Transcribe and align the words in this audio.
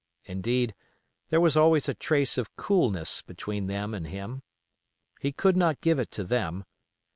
Indeed, 0.25 0.73
there 1.29 1.39
was 1.39 1.55
always 1.55 1.87
a 1.87 1.93
trace 1.93 2.39
of 2.39 2.55
coolness 2.55 3.21
between 3.21 3.67
them 3.67 3.93
and 3.93 4.07
him. 4.07 4.41
He 5.19 5.31
could 5.31 5.55
not 5.55 5.79
give 5.79 5.99
it 5.99 6.09
to 6.13 6.23
them. 6.23 6.65